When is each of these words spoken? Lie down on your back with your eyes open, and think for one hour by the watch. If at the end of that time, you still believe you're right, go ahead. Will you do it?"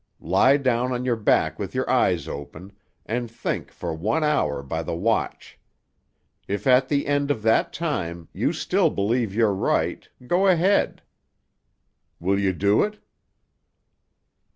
Lie 0.23 0.57
down 0.57 0.91
on 0.91 1.05
your 1.05 1.15
back 1.15 1.59
with 1.59 1.75
your 1.75 1.87
eyes 1.87 2.27
open, 2.27 2.71
and 3.05 3.29
think 3.29 3.71
for 3.71 3.93
one 3.93 4.23
hour 4.23 4.63
by 4.63 4.81
the 4.81 4.95
watch. 4.95 5.59
If 6.47 6.65
at 6.65 6.89
the 6.89 7.05
end 7.05 7.29
of 7.29 7.43
that 7.43 7.71
time, 7.71 8.27
you 8.33 8.51
still 8.51 8.89
believe 8.89 9.35
you're 9.35 9.53
right, 9.53 10.09
go 10.25 10.47
ahead. 10.47 11.03
Will 12.19 12.39
you 12.39 12.51
do 12.51 12.81
it?" 12.81 12.97